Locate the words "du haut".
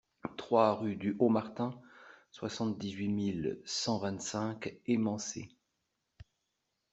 0.95-1.29